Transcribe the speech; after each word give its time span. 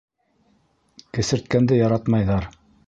Кесерткәнде 1.19 1.81
яратмайҙар. 1.81 2.53